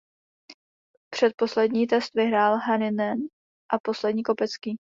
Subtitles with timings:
[1.09, 3.17] Předposlední test vyhrál Hänninen
[3.73, 4.77] a poslední Kopecký.